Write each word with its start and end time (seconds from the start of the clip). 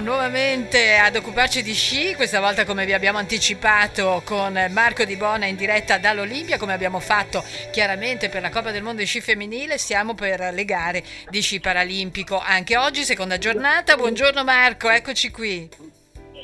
nuovamente 0.00 0.96
ad 0.96 1.16
occuparci 1.16 1.62
di 1.62 1.74
sci, 1.74 2.14
questa 2.14 2.40
volta 2.40 2.64
come 2.64 2.84
vi 2.84 2.92
abbiamo 2.92 3.18
anticipato 3.18 4.22
con 4.24 4.52
Marco 4.70 5.04
Di 5.04 5.16
Bona 5.16 5.46
in 5.46 5.56
diretta 5.56 5.98
dall'Olimpia, 5.98 6.58
come 6.58 6.72
abbiamo 6.72 7.00
fatto 7.00 7.44
chiaramente 7.70 8.28
per 8.28 8.42
la 8.42 8.50
Coppa 8.50 8.70
del 8.70 8.82
Mondo 8.82 9.00
di 9.00 9.06
sci 9.06 9.20
femminile, 9.20 9.78
siamo 9.78 10.14
per 10.14 10.52
le 10.52 10.64
gare 10.64 11.02
di 11.28 11.40
sci 11.40 11.60
paralimpico. 11.60 12.38
Anche 12.38 12.76
oggi, 12.76 13.04
seconda 13.04 13.38
giornata. 13.38 13.96
Buongiorno 13.96 14.44
Marco, 14.44 14.88
eccoci 14.88 15.30
qui. 15.30 15.97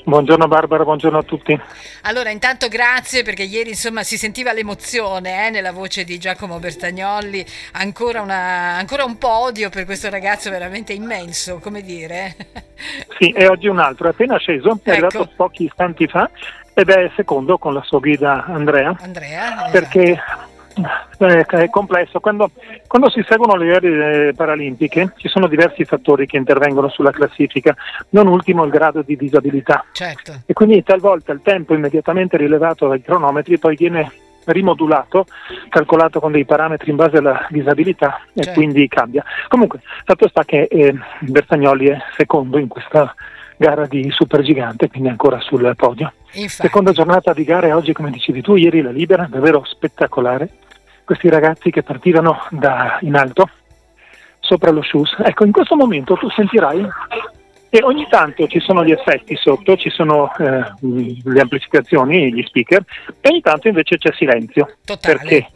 Buongiorno 0.07 0.47
Barbara, 0.49 0.85
buongiorno 0.85 1.17
a 1.17 1.23
tutti. 1.23 1.59
Allora, 2.03 2.29
intanto 2.29 2.69
grazie 2.69 3.23
perché 3.23 3.43
ieri 3.43 3.71
insomma 3.71 4.03
si 4.03 4.19
sentiva 4.19 4.53
l'emozione 4.53 5.47
eh, 5.47 5.51
nella 5.51 5.73
voce 5.73 6.05
di 6.05 6.19
Giacomo 6.19 6.59
Bertagnolli, 6.59 7.43
ancora, 7.73 8.21
una, 8.21 8.77
ancora, 8.77 9.05
un 9.05 9.17
podio 9.17 9.71
per 9.71 9.87
questo 9.87 10.11
ragazzo 10.11 10.51
veramente 10.51 10.93
immenso, 10.93 11.59
come 11.59 11.81
dire. 11.81 12.37
Sì, 13.17 13.31
e 13.31 13.47
oggi 13.47 13.69
un 13.69 13.79
altro, 13.79 14.09
è 14.09 14.11
appena 14.11 14.37
sceso, 14.37 14.71
è 14.71 14.73
ecco. 14.73 14.91
arrivato 14.91 15.31
pochi 15.37 15.65
istanti 15.65 16.07
fa 16.09 16.29
ed 16.75 16.91
è 16.91 17.11
secondo 17.15 17.57
con 17.57 17.73
la 17.73 17.83
sua 17.83 18.01
guida 18.01 18.45
Andrea. 18.45 18.95
Andrea, 19.01 19.69
perché 19.71 20.11
esatto 20.11 20.44
è 21.19 21.71
complesso. 21.71 22.21
Quando, 22.21 22.51
quando, 22.87 23.11
si 23.11 23.25
seguono 23.27 23.57
le 23.57 23.67
gare 23.67 24.29
eh, 24.29 24.35
paralimpiche 24.35 25.13
ci 25.17 25.29
sono 25.29 25.47
diversi 25.47 25.85
fattori 25.85 26.27
che 26.27 26.37
intervengono 26.37 26.89
sulla 26.89 27.13
classifica, 27.13 27.75
non 28.11 28.27
ultimo 28.27 28.65
il 28.65 28.71
grado 28.71 29.03
di 29.03 29.17
disabilità. 29.17 29.85
Certo. 29.93 30.33
E 30.47 30.53
quindi 30.53 30.83
talvolta 30.83 31.33
il 31.33 31.41
tempo 31.43 31.75
immediatamente 31.75 32.37
rilevato 32.37 32.89
dai 32.89 33.03
cronometri 33.03 33.59
poi 33.59 33.77
viene 33.77 34.11
rimodulato, 34.47 35.27
calcolato 35.69 36.21
con 36.21 36.33
dei 36.33 36.45
parametri 36.45 36.91
in 36.91 36.97
base 36.97 37.17
alla 37.17 37.47
disabilità 37.49 38.21
e 38.33 38.43
certo. 38.43 38.59
quindi 38.59 38.87
cambia. 38.89 39.25
Comunque, 39.49 39.81
fatto 40.05 40.29
sta 40.29 40.45
che 40.45 40.69
eh, 40.71 40.95
Bertagnoli 41.21 41.87
è 41.89 41.99
secondo 42.17 42.59
in 42.59 42.69
questa 42.69 43.15
gara 43.57 43.87
di 43.87 44.11
supergigante, 44.11 44.89
quindi 44.89 45.09
ancora 45.09 45.41
sul 45.41 45.73
podio. 45.77 46.13
Infatti. 46.33 46.67
Seconda 46.67 46.93
giornata 46.93 47.33
di 47.33 47.45
gare 47.45 47.73
oggi, 47.73 47.93
come 47.93 48.11
dicevi 48.11 48.43
tu, 48.43 48.57
ieri 48.57 48.83
la 48.83 48.91
libera, 48.91 49.27
davvero 49.31 49.65
spettacolare 49.65 50.51
questi 51.05 51.29
ragazzi 51.29 51.71
che 51.71 51.83
partivano 51.83 52.47
da 52.51 52.99
in 53.03 53.15
alto 53.15 53.49
sopra 54.41 54.71
lo 54.71 54.83
shoes. 54.83 55.15
Ecco, 55.25 55.45
in 55.45 55.53
questo 55.53 55.77
momento 55.77 56.15
tu 56.17 56.29
sentirai 56.31 56.87
che 57.71 57.83
ogni 57.83 58.07
tanto 58.09 58.47
ci 58.47 58.61
sono 58.61 58.85
gli 58.85 58.93
effetti 58.93 59.35
sotto, 59.37 59.77
ci 59.77 59.91
sono 59.91 60.31
eh, 60.37 60.65
le 60.81 61.41
amplificazioni, 61.41 62.33
gli 62.33 62.45
speaker, 62.45 62.85
e 63.21 63.29
ogni 63.31 63.41
tanto 63.41 63.69
invece 63.69 63.99
c'è 63.99 64.13
silenzio. 64.13 64.77
Totale. 64.85 65.17
Perché? 65.17 65.47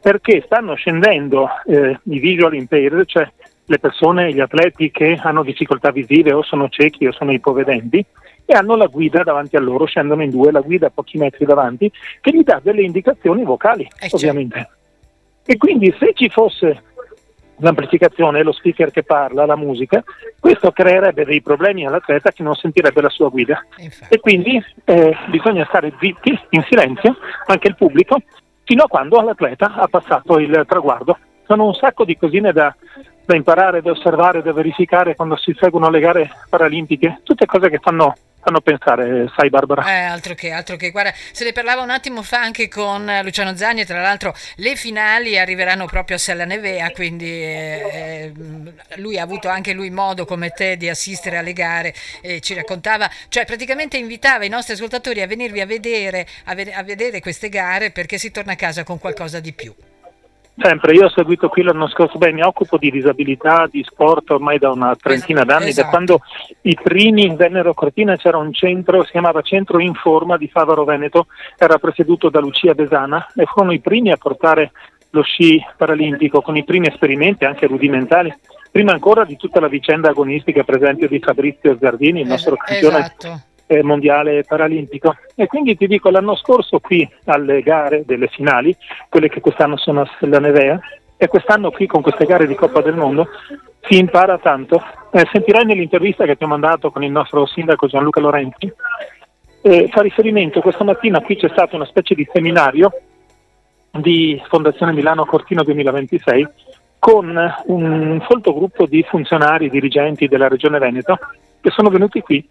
Perché 0.00 0.42
stanno 0.44 0.74
scendendo 0.74 1.48
eh, 1.66 1.98
i 2.02 2.18
visual 2.18 2.54
impaired, 2.54 3.06
cioè 3.06 3.26
le 3.64 3.78
persone, 3.78 4.34
gli 4.34 4.40
atleti 4.40 4.90
che 4.90 5.18
hanno 5.18 5.42
difficoltà 5.42 5.90
visive 5.90 6.34
o 6.34 6.42
sono 6.42 6.68
ciechi 6.68 7.06
o 7.06 7.12
sono 7.12 7.32
ipovedenti 7.32 8.04
e 8.44 8.54
hanno 8.54 8.76
la 8.76 8.86
guida 8.86 9.22
davanti 9.22 9.56
a 9.56 9.60
loro, 9.60 9.86
scendono 9.86 10.22
in 10.22 10.28
due, 10.28 10.52
la 10.52 10.60
guida 10.60 10.88
a 10.88 10.92
pochi 10.92 11.16
metri 11.16 11.46
davanti, 11.46 11.90
che 12.20 12.30
gli 12.30 12.42
dà 12.42 12.60
delle 12.62 12.82
indicazioni 12.82 13.42
vocali, 13.42 13.88
eh, 14.00 14.08
ovviamente. 14.10 14.56
Certo. 14.56 14.82
E 15.44 15.56
quindi 15.56 15.94
se 15.98 16.12
ci 16.14 16.28
fosse 16.28 16.82
l'amplificazione, 17.58 18.42
lo 18.42 18.52
speaker 18.52 18.90
che 18.90 19.02
parla, 19.02 19.46
la 19.46 19.56
musica, 19.56 20.02
questo 20.40 20.72
creerebbe 20.72 21.24
dei 21.24 21.42
problemi 21.42 21.86
all'atleta 21.86 22.30
che 22.30 22.42
non 22.42 22.54
sentirebbe 22.54 23.00
la 23.00 23.08
sua 23.08 23.28
guida. 23.28 23.64
Infatti. 23.76 24.14
E 24.14 24.20
quindi 24.20 24.62
eh, 24.84 25.16
bisogna 25.28 25.64
stare 25.66 25.92
zitti, 26.00 26.38
in 26.50 26.64
silenzio, 26.68 27.16
anche 27.46 27.68
il 27.68 27.76
pubblico, 27.76 28.20
fino 28.64 28.84
a 28.84 28.88
quando 28.88 29.20
l'atleta 29.20 29.74
ha 29.74 29.86
passato 29.86 30.38
il 30.38 30.64
traguardo. 30.66 31.18
Sono 31.46 31.66
un 31.66 31.74
sacco 31.74 32.04
di 32.04 32.16
cosine 32.16 32.52
da, 32.52 32.74
da 33.24 33.36
imparare, 33.36 33.82
da 33.82 33.90
osservare, 33.90 34.42
da 34.42 34.52
verificare 34.52 35.14
quando 35.14 35.36
si 35.36 35.54
seguono 35.58 35.90
le 35.90 36.00
gare 36.00 36.30
paralimpiche, 36.48 37.20
tutte 37.22 37.44
cose 37.44 37.68
che 37.68 37.78
fanno 37.78 38.14
fanno 38.44 38.60
pensare, 38.60 39.32
sai 39.34 39.48
Barbara? 39.48 39.84
Eh, 39.86 40.04
altro 40.04 40.34
che, 40.34 40.50
altro 40.50 40.76
che, 40.76 40.90
guarda, 40.90 41.12
se 41.32 41.44
ne 41.44 41.52
parlava 41.52 41.82
un 41.82 41.90
attimo 41.90 42.22
fa 42.22 42.40
anche 42.40 42.68
con 42.68 43.10
Luciano 43.22 43.56
Zagni 43.56 43.84
tra 43.84 44.00
l'altro 44.00 44.34
le 44.56 44.76
finali 44.76 45.38
arriveranno 45.38 45.86
proprio 45.86 46.16
a 46.16 46.18
Sella 46.18 46.44
Nevea, 46.44 46.90
quindi 46.90 47.26
eh, 47.26 48.32
eh, 48.34 48.96
lui 48.96 49.18
ha 49.18 49.22
avuto 49.22 49.48
anche 49.48 49.72
lui 49.72 49.90
modo 49.90 50.26
come 50.26 50.50
te 50.50 50.76
di 50.76 50.88
assistere 50.88 51.38
alle 51.38 51.54
gare 51.54 51.94
e 52.20 52.40
ci 52.40 52.54
raccontava, 52.54 53.10
cioè 53.28 53.46
praticamente 53.46 53.96
invitava 53.96 54.44
i 54.44 54.50
nostri 54.50 54.74
ascoltatori 54.74 55.22
a 55.22 55.26
venirvi 55.26 55.60
a 55.60 55.66
vedere, 55.66 56.26
a, 56.44 56.54
ve- 56.54 56.74
a 56.74 56.82
vedere 56.82 57.20
queste 57.20 57.48
gare 57.48 57.90
perché 57.90 58.18
si 58.18 58.30
torna 58.30 58.52
a 58.52 58.56
casa 58.56 58.84
con 58.84 58.98
qualcosa 58.98 59.40
di 59.40 59.52
più. 59.52 59.74
Sempre, 60.56 60.94
io 60.94 61.06
ho 61.06 61.08
seguito 61.08 61.48
qui 61.48 61.64
l'anno 61.64 61.88
scorso, 61.88 62.16
beh, 62.16 62.32
mi 62.32 62.42
occupo 62.42 62.78
di 62.78 62.88
disabilità, 62.88 63.66
di 63.68 63.82
sport 63.82 64.30
ormai 64.30 64.58
da 64.58 64.70
una 64.70 64.94
trentina 64.94 65.42
d'anni, 65.42 65.70
esatto. 65.70 65.86
da 65.86 65.90
quando 65.90 66.20
i 66.62 66.78
primi 66.80 67.34
vennero 67.34 67.70
a 67.70 67.74
Cortina 67.74 68.16
c'era 68.16 68.36
un 68.36 68.52
centro, 68.52 69.02
si 69.02 69.10
chiamava 69.10 69.42
Centro 69.42 69.80
Informa 69.80 70.36
di 70.36 70.48
Favaro 70.48 70.84
Veneto, 70.84 71.26
era 71.58 71.78
presieduto 71.78 72.30
da 72.30 72.38
Lucia 72.38 72.72
Besana 72.72 73.26
e 73.34 73.46
furono 73.46 73.72
i 73.72 73.80
primi 73.80 74.12
a 74.12 74.16
portare 74.16 74.70
lo 75.10 75.22
sci 75.22 75.60
paralimpico 75.76 76.40
con 76.40 76.56
i 76.56 76.62
primi 76.62 76.86
esperimenti 76.86 77.44
anche 77.44 77.66
rudimentali, 77.66 78.32
prima 78.70 78.92
ancora 78.92 79.24
di 79.24 79.36
tutta 79.36 79.58
la 79.58 79.68
vicenda 79.68 80.10
agonistica 80.10 80.62
per 80.62 80.76
esempio 80.76 81.08
di 81.08 81.18
Fabrizio 81.18 81.76
Zardini, 81.80 82.20
il 82.20 82.28
nostro 82.28 82.54
campione 82.54 82.98
esatto 82.98 83.52
eh, 83.66 83.82
mondiale 83.82 84.44
paralimpico. 84.44 85.16
E 85.34 85.46
quindi 85.46 85.76
ti 85.76 85.86
dico, 85.86 86.10
l'anno 86.10 86.36
scorso 86.36 86.80
qui 86.80 87.08
alle 87.24 87.62
gare 87.62 88.04
delle 88.04 88.28
finali, 88.28 88.76
quelle 89.08 89.28
che 89.28 89.40
quest'anno 89.40 89.76
sono 89.76 90.02
a 90.02 90.10
Stella 90.16 90.38
Nevea, 90.38 90.80
e 91.16 91.28
quest'anno 91.28 91.70
qui 91.70 91.86
con 91.86 92.02
queste 92.02 92.26
gare 92.26 92.46
di 92.46 92.54
Coppa 92.54 92.80
del 92.80 92.96
Mondo 92.96 93.28
si 93.80 93.98
impara 93.98 94.38
tanto. 94.38 94.82
Eh, 95.12 95.26
sentirai 95.30 95.64
nell'intervista 95.64 96.24
che 96.24 96.36
ti 96.36 96.44
ho 96.44 96.48
mandato 96.48 96.90
con 96.90 97.02
il 97.02 97.10
nostro 97.10 97.46
sindaco 97.46 97.86
Gianluca 97.86 98.20
Lorenzi, 98.20 98.72
eh, 99.62 99.88
fa 99.90 100.02
riferimento, 100.02 100.60
questa 100.60 100.84
mattina 100.84 101.20
qui 101.20 101.36
c'è 101.36 101.48
stato 101.48 101.76
una 101.76 101.86
specie 101.86 102.14
di 102.14 102.28
seminario 102.30 102.92
di 103.90 104.40
Fondazione 104.48 104.92
Milano 104.92 105.24
Cortino 105.24 105.62
2026 105.62 106.46
con 106.98 107.54
un 107.66 108.24
folto 108.26 108.52
gruppo 108.52 108.86
di 108.86 109.02
funzionari, 109.04 109.70
dirigenti 109.70 110.26
della 110.26 110.48
Regione 110.48 110.78
Veneto 110.78 111.18
che 111.60 111.70
sono 111.70 111.88
venuti 111.88 112.20
qui 112.20 112.46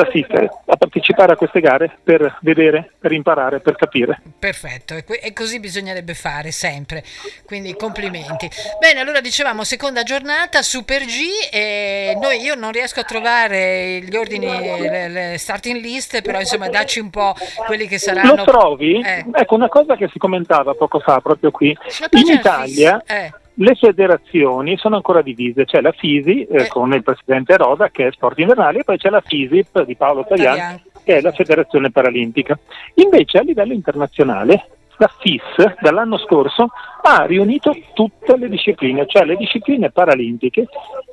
ad 0.00 0.06
assistere, 0.08 0.48
a 0.66 0.76
partecipare 0.76 1.32
a 1.32 1.36
queste 1.36 1.60
gare 1.60 1.98
per 2.02 2.38
vedere, 2.42 2.92
per 2.98 3.12
imparare, 3.12 3.60
per 3.60 3.76
capire. 3.76 4.20
Perfetto, 4.38 4.94
e, 4.94 5.32
così 5.32 5.60
bisognerebbe 5.60 6.14
fare 6.14 6.50
sempre, 6.50 7.02
quindi 7.44 7.74
complimenti. 7.74 8.48
Bene, 8.80 9.00
allora 9.00 9.20
dicevamo 9.20 9.64
seconda 9.64 10.02
giornata, 10.02 10.62
Super 10.62 11.04
G, 11.04 11.48
e 11.52 12.16
noi, 12.20 12.40
io 12.40 12.54
non 12.54 12.72
riesco 12.72 13.00
a 13.00 13.04
trovare 13.04 14.00
gli 14.00 14.16
ordini, 14.16 14.46
le, 14.46 15.08
le 15.08 15.38
starting 15.38 15.80
list, 15.80 16.22
però 16.22 16.38
insomma 16.38 16.68
dacci 16.68 17.00
un 17.00 17.10
po' 17.10 17.34
quelli 17.66 17.86
che 17.86 17.98
saranno... 17.98 18.34
Lo 18.34 18.44
trovi? 18.44 19.00
Eh. 19.00 19.24
Ecco, 19.32 19.54
una 19.54 19.68
cosa 19.68 19.96
che 19.96 20.08
si 20.12 20.18
commentava 20.18 20.74
poco 20.74 21.00
fa 21.00 21.20
proprio 21.20 21.50
qui, 21.50 21.76
in 22.10 22.26
Italia... 22.28 23.02
Eh 23.06 23.32
le 23.60 23.74
federazioni 23.74 24.76
sono 24.76 24.96
ancora 24.96 25.22
divise, 25.22 25.64
c'è 25.64 25.80
la 25.80 25.92
FISI 25.92 26.44
eh, 26.44 26.62
eh. 26.62 26.68
con 26.68 26.92
il 26.92 27.02
presidente 27.02 27.56
Roda 27.56 27.90
che 27.90 28.06
è 28.06 28.12
sport 28.12 28.38
invernale 28.38 28.80
e 28.80 28.84
poi 28.84 28.98
c'è 28.98 29.10
la 29.10 29.20
FISIP 29.20 29.84
di 29.84 29.96
Paolo 29.96 30.24
Tagliani 30.26 30.82
che 31.02 31.16
è 31.16 31.20
la 31.20 31.32
federazione 31.32 31.90
paralimpica. 31.90 32.58
Invece 32.94 33.38
a 33.38 33.42
livello 33.42 33.72
internazionale 33.72 34.77
la 34.98 35.10
FIS 35.18 35.80
dall'anno 35.80 36.18
scorso 36.18 36.68
ha 37.02 37.24
riunito 37.24 37.74
tutte 37.94 38.36
le 38.36 38.48
discipline, 38.48 39.06
cioè 39.06 39.24
le 39.24 39.36
discipline 39.36 39.90
paralimpiche 39.90 40.66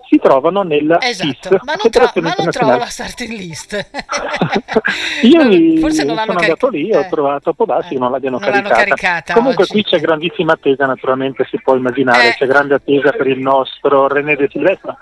si 0.09 0.17
trovano 0.17 0.63
nella 0.63 0.99
esatto, 1.01 1.29
FIS, 1.29 1.63
ma 1.63 1.73
non, 1.73 1.91
tro- 1.91 2.21
ma 2.21 2.33
non 2.37 2.49
trovo 2.49 2.77
la 2.77 2.85
starting 2.85 3.31
list. 3.31 3.89
Io 5.23 5.43
non, 5.43 5.77
forse 5.79 6.03
non 6.03 6.17
sono 6.17 6.33
caric- 6.33 6.41
andato 6.41 6.69
lì 6.69 6.89
e 6.89 6.95
eh. 6.95 6.97
ho 6.97 7.07
trovato, 7.09 7.53
può 7.53 7.65
darsi 7.65 7.89
che 7.89 7.99
non 7.99 8.11
l'abbiano 8.11 8.39
non 8.39 8.49
caricata. 8.49 8.75
caricata. 8.75 9.33
Comunque 9.33 9.63
oggi. 9.63 9.71
qui 9.71 9.83
c'è 9.83 9.99
grandissima 9.99 10.53
attesa, 10.53 10.85
naturalmente 10.85 11.45
si 11.49 11.59
può 11.61 11.75
immaginare, 11.75 12.29
eh. 12.29 12.33
c'è 12.33 12.47
grande 12.47 12.75
attesa 12.75 13.11
per 13.11 13.27
il 13.27 13.39
nostro 13.39 14.07
René 14.07 14.35
De 14.35 14.47
Silvestre, 14.49 14.97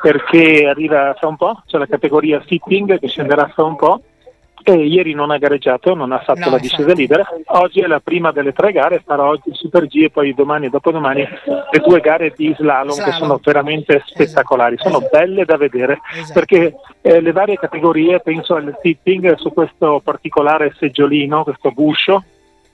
perché 0.00 0.66
arriva 0.66 1.14
fra 1.18 1.28
un 1.28 1.36
po', 1.36 1.62
c'è 1.66 1.78
la 1.78 1.86
categoria 1.86 2.42
sitting 2.46 2.98
che 2.98 3.08
scenderà 3.08 3.48
fra 3.48 3.64
un 3.64 3.76
po', 3.76 4.02
e 4.62 4.86
ieri 4.86 5.14
non 5.14 5.30
ha 5.30 5.38
gareggiato, 5.38 5.94
non 5.94 6.12
ha 6.12 6.18
fatto 6.18 6.44
no, 6.44 6.50
la 6.50 6.58
discesa 6.58 6.92
libera. 6.92 7.26
Oggi 7.46 7.80
è 7.80 7.86
la 7.86 8.00
prima 8.00 8.32
delle 8.32 8.52
tre 8.52 8.72
gare, 8.72 9.02
farà 9.04 9.24
oggi 9.24 9.48
il 9.50 9.56
Super 9.56 9.86
G 9.86 10.02
e 10.04 10.10
poi 10.10 10.34
domani 10.34 10.66
e 10.66 10.70
dopodomani 10.70 11.26
le 11.44 11.78
due 11.84 12.00
gare 12.00 12.32
di 12.36 12.54
slalom, 12.56 12.92
slalom. 12.92 13.10
che 13.10 13.16
sono 13.18 13.40
veramente 13.42 13.96
esatto. 13.96 14.10
spettacolari, 14.12 14.74
esatto. 14.74 14.90
sono 14.90 15.08
belle 15.10 15.44
da 15.44 15.56
vedere 15.56 16.00
esatto. 16.12 16.32
perché 16.32 16.74
eh, 17.00 17.20
le 17.20 17.32
varie 17.32 17.58
categorie, 17.58 18.20
penso 18.20 18.54
al 18.54 18.76
sitting 18.82 19.36
su 19.36 19.52
questo 19.52 20.00
particolare 20.02 20.74
seggiolino, 20.78 21.44
questo 21.44 21.72
guscio 21.72 22.24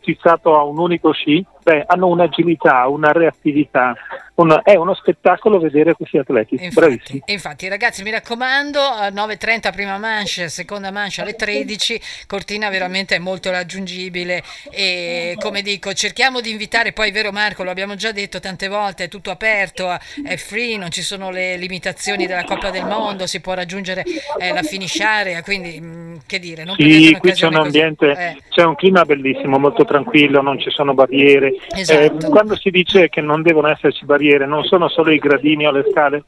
fissato 0.01 0.57
a 0.57 0.63
un 0.63 0.79
unico 0.79 1.13
sci, 1.13 1.45
beh, 1.63 1.85
hanno 1.87 2.07
un'agilità, 2.07 2.89
una 2.89 3.13
reattività, 3.13 3.95
un, 4.39 4.61
è 4.63 4.75
uno 4.77 4.95
spettacolo 4.95 5.59
vedere 5.59 5.95
questi 5.95 6.19
atleti. 6.19 6.55
Infatti, 6.55 6.75
Bravissimi. 6.75 7.23
infatti, 7.27 7.69
ragazzi, 7.69 8.03
mi 8.03 8.11
raccomando, 8.11 8.81
a 8.81 9.09
9.30 9.09 9.73
prima 9.73 9.99
mancia, 9.99 10.49
seconda 10.49 10.91
mancia 10.91 11.23
alle 11.23 11.35
13, 11.35 12.01
Cortina 12.27 12.69
veramente 12.71 13.17
è 13.17 13.19
molto 13.19 13.51
raggiungibile 13.51 14.43
e 14.71 15.37
come 15.39 15.63
dico, 15.63 15.93
cerchiamo 15.93 16.41
di 16.41 16.51
invitare, 16.51 16.93
poi 16.93 17.11
vero 17.11 17.33
Marco, 17.33 17.65
lo 17.65 17.71
abbiamo 17.71 17.97
già 17.97 18.13
detto 18.13 18.39
tante 18.41 18.69
volte, 18.69 19.05
è 19.05 19.09
tutto 19.09 19.31
aperto, 19.31 19.91
è 20.25 20.37
free, 20.37 20.77
non 20.77 20.91
ci 20.91 21.03
sono 21.03 21.31
le 21.31 21.57
limitazioni 21.57 22.27
della 22.27 22.45
Coppa 22.45 22.71
del 22.71 22.85
Mondo, 22.85 23.27
si 23.27 23.41
può 23.41 23.55
raggiungere 23.55 24.05
eh, 24.39 24.53
la 24.53 24.63
finish 24.63 25.01
area, 25.01 25.43
quindi 25.43 25.81
mh, 25.81 26.21
che 26.27 26.39
dire, 26.39 26.65
non 26.65 26.77
Sì, 26.79 27.17
qui 27.19 27.33
c'è 27.33 27.47
un 27.47 27.57
ambiente, 27.57 28.13
eh. 28.13 28.37
C'è 28.59 28.65
un 28.65 28.75
clima 28.75 29.05
bellissimo, 29.05 29.57
molto 29.57 29.85
tranquillo, 29.85 30.43
non 30.43 30.59
ci 30.59 30.71
sono 30.71 30.93
barriere. 30.93 31.55
Esatto. 31.69 32.27
Eh, 32.27 32.29
quando 32.29 32.57
si 32.57 32.71
dice 32.71 33.09
che 33.09 33.21
non 33.21 33.43
devono 33.43 33.69
esserci 33.69 34.05
barriere, 34.05 34.47
non 34.47 34.65
sono 34.65 34.89
solo 34.89 35.13
i 35.13 35.19
gradini 35.19 35.65
o 35.69 35.71
le 35.71 35.87
scale, 35.89 36.25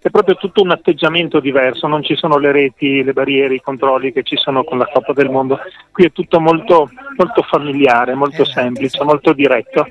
è 0.00 0.08
proprio 0.08 0.36
tutto 0.36 0.62
un 0.62 0.70
atteggiamento 0.70 1.40
diverso, 1.40 1.86
non 1.86 2.02
ci 2.02 2.16
sono 2.16 2.38
le 2.38 2.52
reti, 2.52 3.04
le 3.04 3.12
barriere, 3.12 3.56
i 3.56 3.60
controlli 3.60 4.14
che 4.14 4.22
ci 4.22 4.36
sono 4.38 4.64
con 4.64 4.78
la 4.78 4.88
Coppa 4.90 5.12
del 5.12 5.28
Mondo. 5.28 5.58
Qui 5.92 6.06
è 6.06 6.12
tutto 6.12 6.40
molto, 6.40 6.88
molto 7.18 7.42
familiare, 7.42 8.14
molto 8.14 8.42
Esatto, 8.42 8.60
semplice, 8.60 8.98
sì. 8.98 9.04
molto 9.04 9.34
diretto. 9.34 9.86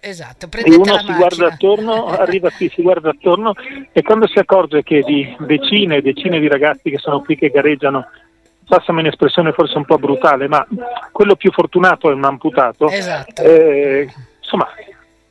Esatto, 0.00 0.46
E 0.64 0.76
uno 0.76 0.96
si 0.98 1.12
guarda 1.12 1.46
attorno, 1.46 2.06
arriva 2.18 2.50
qui, 2.50 2.68
si 2.72 2.82
guarda 2.82 3.10
attorno 3.10 3.54
e 3.90 4.02
quando 4.02 4.28
si 4.28 4.38
accorge 4.38 4.84
che 4.84 5.00
di 5.00 5.36
decine 5.40 5.96
e 5.96 6.02
decine 6.02 6.38
di 6.38 6.46
ragazzi 6.46 6.88
che 6.88 6.98
sono 6.98 7.20
qui 7.20 7.36
che 7.36 7.50
gareggiano, 7.50 8.06
passami 8.66 9.00
un'espressione 9.00 9.52
forse 9.52 9.76
un 9.76 9.84
po' 9.84 9.98
brutale, 9.98 10.48
ma 10.48 10.66
quello 11.10 11.36
più 11.36 11.50
fortunato 11.52 12.10
è 12.10 12.14
un 12.14 12.24
amputato, 12.24 12.88
Esatto. 12.88 13.42
eh, 13.42 14.08
insomma, 14.40 14.68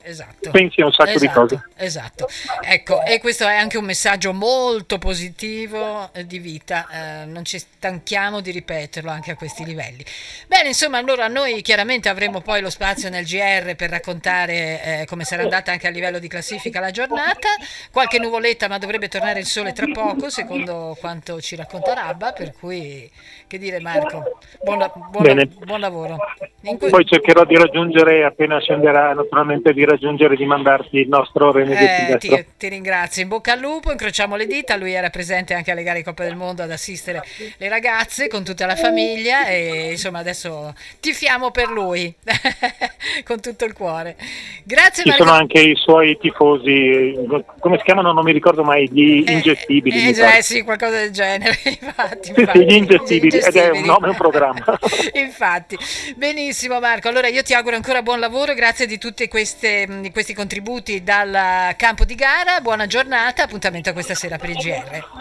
Esatto. 0.03 0.49
pensi 0.51 0.81
a 0.81 0.85
un 0.85 0.91
sacco 0.91 1.09
di 1.19 1.25
Esatto, 1.25 1.39
cose. 1.41 1.63
Esatto, 1.75 2.27
ecco, 2.61 3.03
e 3.03 3.19
questo 3.19 3.47
è 3.47 3.55
anche 3.55 3.77
un 3.77 3.85
messaggio 3.85 4.33
molto 4.33 4.97
positivo 4.97 6.09
eh, 6.13 6.25
di 6.25 6.39
vita, 6.39 6.87
eh, 7.21 7.25
non 7.25 7.45
ci 7.45 7.59
stanchiamo 7.59 8.41
di 8.41 8.51
ripeterlo 8.51 9.09
anche 9.09 9.31
a 9.31 9.35
questi 9.35 9.63
livelli. 9.63 10.03
Bene, 10.47 10.69
insomma, 10.69 10.97
allora 10.97 11.27
noi 11.27 11.61
chiaramente 11.61 12.09
avremo 12.09 12.41
poi 12.41 12.61
lo 12.61 12.69
spazio 12.69 13.09
nel 13.09 13.25
GR 13.25 13.75
per 13.75 13.89
raccontare 13.89 15.01
eh, 15.01 15.05
come 15.05 15.23
sarà 15.23 15.43
andata 15.43 15.71
anche 15.71 15.87
a 15.87 15.91
livello 15.91 16.19
di 16.19 16.27
classifica 16.27 16.79
la 16.79 16.91
giornata, 16.91 17.49
qualche 17.91 18.19
nuvoletta, 18.19 18.67
ma 18.67 18.77
dovrebbe 18.77 19.07
tornare 19.07 19.39
il 19.39 19.45
sole 19.45 19.73
tra 19.73 19.85
poco, 19.93 20.29
secondo 20.29 20.95
quanto 20.99 21.39
ci 21.41 21.55
racconta 21.55 21.93
Rabba, 21.93 22.33
per 22.33 22.53
cui, 22.53 23.09
che 23.47 23.57
dire 23.57 23.79
Marco, 23.79 24.39
buon, 24.63 24.79
la- 24.79 24.91
buon 24.93 25.23
la- 25.25 25.33
Bene. 25.33 25.45
buon 25.47 25.79
lavoro. 25.79 26.17
Poi 26.61 27.05
cercherò 27.05 27.43
di 27.43 27.55
raggiungere, 27.55 28.23
appena 28.23 28.59
scenderà, 28.59 29.13
naturalmente 29.13 29.73
di 29.73 29.83
raggiungere 29.83 30.35
e 30.35 30.37
di 30.37 30.45
mandarti 30.45 30.97
il 30.97 31.07
nostro 31.07 31.51
René 31.51 32.11
Eh, 32.13 32.17
ti, 32.19 32.45
ti 32.55 32.67
ringrazio, 32.69 33.23
in 33.23 33.29
bocca 33.29 33.53
al 33.53 33.59
lupo, 33.59 33.91
incrociamo 33.91 34.35
le 34.35 34.45
dita, 34.45 34.75
lui 34.75 34.93
era 34.93 35.09
presente 35.09 35.55
anche 35.55 35.71
alle 35.71 35.81
gare 35.81 35.97
di 35.99 36.03
Coppa 36.03 36.23
del 36.23 36.35
Mondo 36.35 36.61
ad 36.61 36.69
assistere 36.69 37.23
le 37.57 37.67
ragazze 37.67 38.27
con 38.27 38.43
tutta 38.43 38.67
la 38.67 38.75
famiglia 38.75 39.47
e 39.47 39.89
insomma 39.91 40.19
adesso 40.19 40.71
tifiamo 40.99 41.49
per 41.49 41.69
lui 41.69 42.13
con 43.25 43.39
tutto 43.41 43.65
il 43.65 43.73
cuore. 43.73 44.15
Grazie 44.63 45.01
Ci 45.01 45.09
Marco. 45.09 45.23
sono 45.23 45.35
anche 45.35 45.59
i 45.59 45.75
suoi 45.75 46.15
tifosi, 46.19 47.15
come 47.59 47.77
si 47.79 47.83
chiamano? 47.83 48.11
Non 48.13 48.23
mi 48.23 48.33
ricordo 48.33 48.63
mai, 48.63 48.87
gli 48.91 49.23
Eh, 49.25 49.31
ingestibili. 49.31 49.97
eh, 50.11 50.37
eh, 50.37 50.41
sì, 50.43 50.61
qualcosa 50.61 50.97
del 50.97 51.11
genere, 51.11 51.57
infatti. 51.65 52.27
Sì, 52.27 52.33
sì, 52.35 52.39
infatti, 52.41 52.65
gli 52.65 52.73
ingestibili, 52.73 53.37
ed 53.39 53.55
è 53.55 53.69
un 53.71 53.83
nome, 53.83 54.09
un 54.09 54.15
programma. 54.15 54.63
infatti, 55.13 55.75
benissimo 56.15 56.49
Marco, 56.79 57.07
allora 57.07 57.27
io 57.27 57.43
ti 57.43 57.53
auguro 57.53 57.75
ancora 57.75 58.01
buon 58.01 58.19
lavoro, 58.19 58.53
grazie 58.53 58.85
di 58.85 58.97
tutti 58.97 59.27
mh, 59.27 60.11
questi 60.11 60.33
contributi 60.33 61.03
dal 61.03 61.73
campo 61.77 62.03
di 62.03 62.15
gara, 62.15 62.59
buona 62.59 62.87
giornata, 62.87 63.43
appuntamento 63.43 63.89
a 63.89 63.93
questa 63.93 64.15
sera 64.15 64.37
per 64.37 64.49
il 64.49 64.57
GR. 64.57 65.19